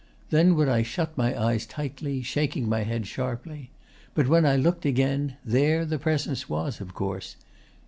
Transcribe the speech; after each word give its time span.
Then 0.31 0.55
would 0.55 0.67
I 0.67 0.81
shut 0.81 1.15
my 1.15 1.39
eyes 1.39 1.67
tightly, 1.67 2.23
shaking 2.23 2.67
my 2.67 2.81
head 2.81 3.05
sharply; 3.05 3.69
but, 4.15 4.27
when 4.27 4.47
I 4.47 4.55
looked 4.55 4.83
again, 4.83 5.35
there 5.45 5.85
the 5.85 5.99
presence 5.99 6.49
was, 6.49 6.81
of 6.81 6.95
course. 6.95 7.35